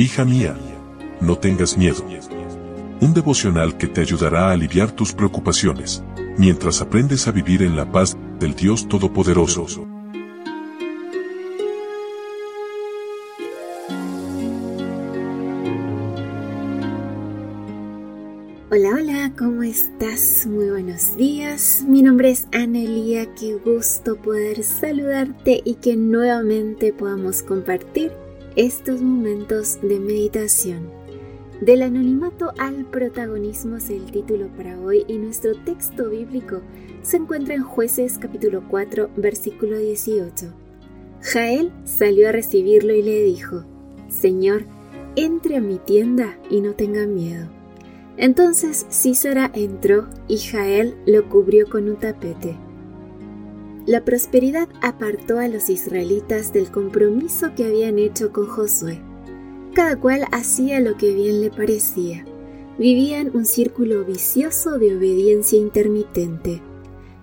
Hija 0.00 0.24
mía, 0.24 0.56
no 1.20 1.38
tengas 1.38 1.76
miedo. 1.76 2.04
Un 3.00 3.14
devocional 3.14 3.76
que 3.76 3.88
te 3.88 4.00
ayudará 4.00 4.46
a 4.46 4.52
aliviar 4.52 4.92
tus 4.92 5.12
preocupaciones, 5.12 6.04
mientras 6.36 6.80
aprendes 6.80 7.26
a 7.26 7.32
vivir 7.32 7.64
en 7.64 7.74
la 7.74 7.90
paz 7.90 8.16
del 8.38 8.54
Dios 8.54 8.86
Todopoderoso. 8.86 9.88
Hola, 18.70 18.90
hola, 18.94 19.32
¿cómo 19.36 19.64
estás? 19.64 20.46
Muy 20.46 20.70
buenos 20.70 21.16
días. 21.16 21.84
Mi 21.88 22.02
nombre 22.02 22.30
es 22.30 22.46
Anelia, 22.52 23.34
qué 23.34 23.54
gusto 23.54 24.14
poder 24.14 24.62
saludarte 24.62 25.60
y 25.64 25.74
que 25.74 25.96
nuevamente 25.96 26.92
podamos 26.92 27.42
compartir 27.42 28.12
estos 28.58 29.00
momentos 29.00 29.78
de 29.82 30.00
meditación. 30.00 30.90
Del 31.60 31.80
anonimato 31.80 32.52
al 32.58 32.86
protagonismo 32.86 33.76
es 33.76 33.88
el 33.88 34.10
título 34.10 34.48
para 34.56 34.80
hoy 34.80 35.04
y 35.06 35.16
nuestro 35.16 35.54
texto 35.54 36.10
bíblico 36.10 36.60
se 37.02 37.18
encuentra 37.18 37.54
en 37.54 37.62
jueces 37.62 38.18
capítulo 38.18 38.64
4 38.68 39.10
versículo 39.16 39.78
18. 39.78 40.46
Jael 41.22 41.70
salió 41.84 42.28
a 42.28 42.32
recibirlo 42.32 42.92
y 42.94 43.02
le 43.02 43.22
dijo, 43.22 43.62
Señor, 44.08 44.64
entre 45.14 45.58
a 45.58 45.60
mi 45.60 45.78
tienda 45.78 46.36
y 46.50 46.60
no 46.60 46.72
tenga 46.72 47.06
miedo. 47.06 47.46
Entonces 48.16 48.86
Císara 48.90 49.52
entró 49.54 50.08
y 50.26 50.38
Jael 50.38 50.96
lo 51.06 51.28
cubrió 51.28 51.70
con 51.70 51.88
un 51.88 51.94
tapete. 51.94 52.56
La 53.88 54.04
prosperidad 54.04 54.68
apartó 54.82 55.38
a 55.38 55.48
los 55.48 55.70
israelitas 55.70 56.52
del 56.52 56.70
compromiso 56.70 57.54
que 57.56 57.64
habían 57.64 57.98
hecho 57.98 58.34
con 58.34 58.46
Josué. 58.46 59.00
Cada 59.72 59.98
cual 59.98 60.26
hacía 60.30 60.78
lo 60.80 60.98
que 60.98 61.14
bien 61.14 61.40
le 61.40 61.50
parecía. 61.50 62.22
Vivían 62.78 63.30
un 63.34 63.46
círculo 63.46 64.04
vicioso 64.04 64.78
de 64.78 64.94
obediencia 64.94 65.58
intermitente. 65.58 66.60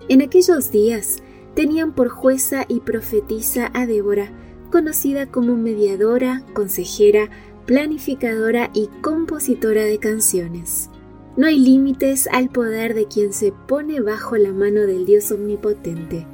En 0.08 0.22
aquellos 0.22 0.72
días 0.72 1.18
tenían 1.54 1.94
por 1.94 2.08
jueza 2.08 2.64
y 2.66 2.80
profetisa 2.80 3.70
a 3.72 3.86
Débora, 3.86 4.32
conocida 4.72 5.30
como 5.30 5.54
mediadora, 5.54 6.42
consejera, 6.52 7.30
planificadora 7.66 8.72
y 8.74 8.88
compositora 9.02 9.84
de 9.84 9.98
canciones. 9.98 10.90
No 11.36 11.46
hay 11.46 11.60
límites 11.60 12.28
al 12.32 12.48
poder 12.48 12.94
de 12.94 13.06
quien 13.06 13.32
se 13.32 13.52
pone 13.68 14.00
bajo 14.00 14.36
la 14.36 14.52
mano 14.52 14.80
del 14.80 15.06
Dios 15.06 15.30
omnipotente. 15.30 16.26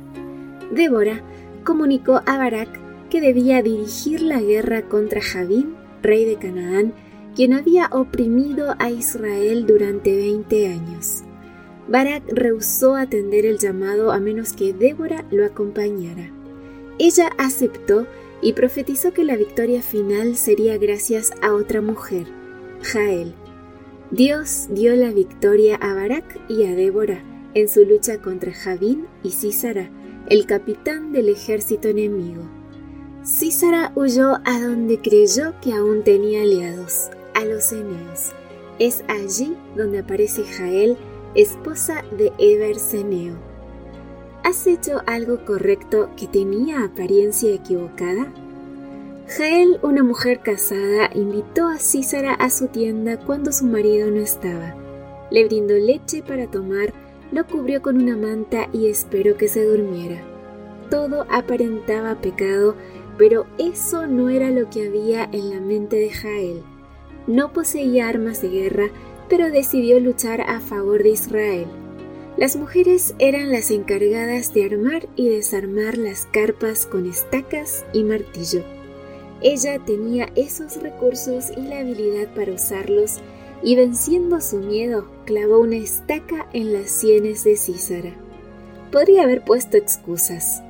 Débora 0.73 1.23
comunicó 1.65 2.23
a 2.27 2.39
Barak 2.39 2.81
que 3.11 3.21
debía 3.21 3.63
dirigir 3.63 4.23
la 4.23 4.41
guerra 4.41 4.89
contra 4.89 5.21
Javín, 5.21 5.75
rey 6.03 6.25
de 6.25 6.37
Canaán, 6.37 6.95
quien 7.37 7.53
había 7.53 7.89
oprimido 7.93 8.75
a 8.79 8.91
Israel 8.91 9.67
durante 9.67 10.17
20 10.17 10.69
años. 10.69 11.23
Barak 11.89 12.23
rehusó 12.33 12.95
atender 12.95 13.45
el 13.45 13.59
llamado 13.59 14.13
a 14.13 14.19
menos 14.19 14.55
que 14.55 14.73
Débora 14.73 15.27
lo 15.31 15.45
acompañara. 15.45 16.31
Ella 16.99 17.31
aceptó 17.39 18.07
y 18.41 18.55
profetizó 18.55 19.13
que 19.13 19.25
la 19.25 19.37
victoria 19.37 19.83
final 19.83 20.37
sería 20.37 20.79
gracias 20.79 21.33
a 21.43 21.53
otra 21.53 21.83
mujer, 21.83 22.27
Jael. 22.83 23.35
Dios 24.11 24.69
dio 24.71 24.95
la 24.97 25.11
victoria 25.11 25.77
a 25.77 25.95
Barak 25.95 26.41
y 26.49 26.65
a 26.65 26.75
Débora 26.75 27.23
en 27.55 27.69
su 27.69 27.85
lucha 27.85 28.19
contra 28.19 28.53
Javín 28.53 29.07
y 29.23 29.31
Sísara, 29.31 29.91
el 30.29 30.47
capitán 30.47 31.13
del 31.13 31.29
ejército 31.29 31.89
enemigo. 31.89 32.43
Císara 33.25 33.93
huyó 33.95 34.39
a 34.45 34.61
donde 34.61 35.01
creyó 35.01 35.55
que 35.61 35.73
aún 35.73 36.03
tenía 36.03 36.43
aliados, 36.43 37.11
a 37.35 37.45
los 37.45 37.73
Eneos. 37.73 38.33
Es 38.79 39.05
allí 39.07 39.57
donde 39.77 40.01
aparece 40.01 40.45
Jael, 40.45 40.97
esposa 41.35 42.05
de 42.11 42.33
Eber 42.39 42.79
Seneo. 42.79 43.35
¿Has 44.45 44.67
hecho 44.67 45.03
algo 45.07 45.45
correcto 45.45 46.11
que 46.17 46.27
tenía 46.27 46.85
apariencia 46.85 47.55
equivocada? 47.55 48.33
Jael, 49.29 49.79
una 49.83 50.03
mujer 50.03 50.41
casada, 50.41 51.09
invitó 51.15 51.69
a 51.69 51.79
Císara 51.79 52.35
a 52.35 52.51
su 52.51 52.67
tienda 52.67 53.19
cuando 53.19 53.53
su 53.53 53.67
marido 53.67 54.11
no 54.11 54.21
estaba. 54.21 54.75
Le 55.31 55.45
brindó 55.45 55.75
leche 55.75 56.23
para 56.23 56.51
tomar 56.51 56.93
lo 57.33 57.47
cubrió 57.47 57.83
con 57.83 58.01
una 58.01 58.17
manta 58.17 58.69
y 58.73 58.89
esperó 58.89 59.37
que 59.37 59.49
se 59.49 59.65
durmiera. 59.65 60.23
Todo 60.91 61.27
aparentaba 61.31 62.21
pecado, 62.21 62.77
pero 63.17 63.47
eso 63.59 64.07
no 64.07 64.29
era 64.29 64.51
lo 64.51 64.69
que 64.69 64.87
había 64.87 65.29
en 65.33 65.51
la 65.51 65.61
mente 65.61 65.97
de 65.97 66.11
Jael. 66.11 66.63
No 67.27 67.53
poseía 67.53 68.09
armas 68.09 68.43
de 68.43 68.51
guerra, 68.51 68.91
pero 69.29 69.51
decidió 69.51 69.99
luchar 69.99 70.43
a 70.43 70.61
favor 70.61 71.03
de 71.03 71.11
Israel. 71.11 71.67
Las 72.37 72.57
mujeres 72.57 73.15
eran 73.19 73.51
las 73.51 73.71
encargadas 73.71 74.53
de 74.53 74.65
armar 74.65 75.09
y 75.17 75.29
desarmar 75.29 75.97
las 75.97 76.27
carpas 76.27 76.87
con 76.87 77.07
estacas 77.07 77.85
y 77.93 78.05
martillo. 78.05 78.63
Ella 79.43 79.79
tenía 79.85 80.29
esos 80.35 80.81
recursos 80.83 81.51
y 81.57 81.63
la 81.63 81.81
habilidad 81.81 82.29
para 82.35 82.53
usarlos 82.53 83.21
y 83.63 83.77
venciendo 83.77 84.41
su 84.41 84.59
miedo, 84.59 85.07
clavó 85.25 85.61
una 85.61 85.77
estaca 85.77 86.49
en 86.53 86.73
las 86.73 86.91
sienes 86.91 87.45
de 87.45 87.57
Císara. 87.57 88.15
Podría 88.91 89.23
haber 89.23 89.45
puesto 89.45 89.77
excusas. 89.77 90.63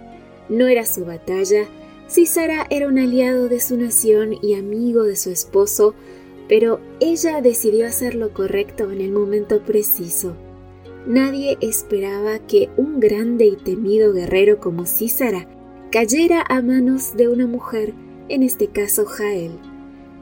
No 0.49 0.67
era 0.67 0.85
su 0.85 1.05
batalla, 1.05 1.67
Císara 2.09 2.67
era 2.69 2.89
un 2.89 2.99
aliado 2.99 3.49
de 3.49 3.61
su 3.61 3.77
nación 3.77 4.37
y 4.43 4.55
amigo 4.55 5.05
de 5.05 5.17
su 5.17 5.31
esposo, 5.31 5.95
pero 6.49 6.81
ella 7.01 7.41
decidió 7.41 7.87
hacer 7.87 8.15
lo 8.15 8.35
correcto 8.35 8.91
en 8.91 9.01
el 9.01 9.13
momento 9.13 9.63
preciso. 9.63 10.37
Nadie 11.07 11.57
esperaba 11.61 12.39
que 12.39 12.69
un 12.77 13.01
grande 13.01 13.47
y 13.47 13.57
temido 13.57 14.13
guerrero 14.13 14.61
como 14.61 14.85
Císara 14.85 15.49
cayera 15.91 16.45
a 16.49 16.63
manos 16.63 17.17
de 17.17 17.29
una 17.29 17.47
mujer, 17.47 17.95
en 18.29 18.43
este 18.43 18.69
caso 18.69 19.07
Jael. 19.07 19.53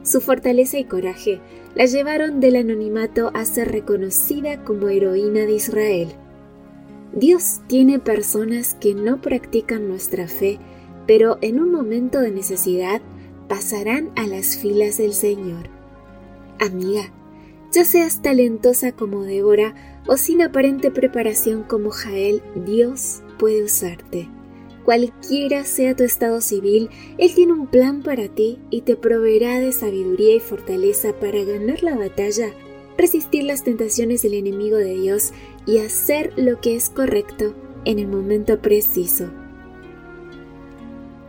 Su 0.03 0.19
fortaleza 0.19 0.79
y 0.79 0.85
coraje 0.85 1.39
la 1.75 1.85
llevaron 1.85 2.39
del 2.39 2.55
anonimato 2.55 3.31
a 3.33 3.45
ser 3.45 3.71
reconocida 3.71 4.63
como 4.63 4.89
heroína 4.89 5.41
de 5.41 5.53
Israel. 5.53 6.09
Dios 7.13 7.61
tiene 7.67 7.99
personas 7.99 8.73
que 8.73 8.95
no 8.95 9.21
practican 9.21 9.87
nuestra 9.87 10.27
fe, 10.27 10.59
pero 11.05 11.37
en 11.41 11.59
un 11.59 11.71
momento 11.71 12.19
de 12.19 12.31
necesidad 12.31 13.01
pasarán 13.47 14.11
a 14.15 14.25
las 14.27 14.57
filas 14.57 14.97
del 14.97 15.13
Señor. 15.13 15.69
Amiga, 16.59 17.11
ya 17.71 17.85
seas 17.85 18.21
talentosa 18.21 18.93
como 18.93 19.23
Débora 19.23 19.75
o 20.07 20.17
sin 20.17 20.41
aparente 20.41 20.89
preparación 20.89 21.63
como 21.63 21.91
Jael, 21.91 22.41
Dios 22.65 23.21
puede 23.37 23.63
usarte. 23.63 24.29
Cualquiera 24.85 25.63
sea 25.63 25.95
tu 25.95 26.03
estado 26.03 26.41
civil, 26.41 26.89
Él 27.17 27.33
tiene 27.35 27.53
un 27.53 27.67
plan 27.67 28.01
para 28.01 28.27
ti 28.27 28.59
y 28.69 28.81
te 28.81 28.95
proveerá 28.95 29.59
de 29.59 29.71
sabiduría 29.71 30.35
y 30.35 30.39
fortaleza 30.39 31.13
para 31.19 31.43
ganar 31.43 31.83
la 31.83 31.95
batalla, 31.95 32.51
resistir 32.97 33.43
las 33.43 33.63
tentaciones 33.63 34.23
del 34.23 34.33
enemigo 34.33 34.77
de 34.77 34.95
Dios 34.95 35.33
y 35.67 35.77
hacer 35.77 36.33
lo 36.35 36.59
que 36.59 36.75
es 36.75 36.89
correcto 36.89 37.53
en 37.85 37.99
el 37.99 38.07
momento 38.07 38.59
preciso. 38.59 39.29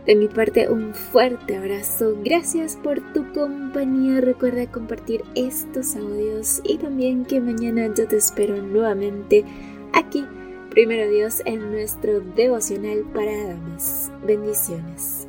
De 0.05 0.15
mi 0.15 0.27
parte, 0.27 0.69
un 0.69 0.93
fuerte 0.93 1.55
abrazo. 1.55 2.17
Gracias 2.25 2.75
por 2.75 3.13
tu 3.13 3.31
compañía. 3.31 4.19
Recuerda 4.19 4.69
compartir 4.69 5.23
estos 5.33 5.95
audios 5.95 6.59
y 6.65 6.77
también 6.77 7.23
que 7.23 7.39
mañana 7.39 7.87
yo 7.95 8.05
te 8.05 8.17
espero 8.17 8.61
nuevamente 8.61 9.45
aquí 9.93 10.25
Primero 10.73 11.07
Dios 11.07 11.43
en 11.45 11.71
nuestro 11.71 12.19
devocional 12.35 13.05
para 13.13 13.31
damas. 13.31 14.11
Bendiciones. 14.25 15.27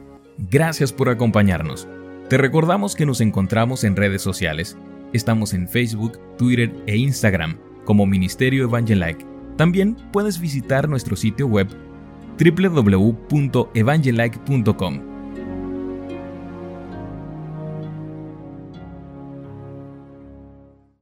Gracias 0.50 0.91
por 0.91 1.10
acompañarnos. 1.10 1.87
Te 2.31 2.38
recordamos 2.38 2.97
que 2.97 3.05
nos 3.05 3.21
encontramos 3.21 3.84
en 3.84 3.94
redes 3.94 4.22
sociales. 4.22 4.78
Estamos 5.13 5.53
en 5.53 5.69
Facebook, 5.69 6.19
Twitter 6.39 6.72
e 6.86 6.97
Instagram 6.97 7.59
como 7.84 8.07
Ministerio 8.07 8.65
Evangelike. 8.65 9.27
También 9.59 9.98
puedes 10.15 10.41
visitar 10.41 10.89
nuestro 10.89 11.15
sitio 11.15 11.47
web 11.47 11.69
www.evangelike.com 12.39 15.14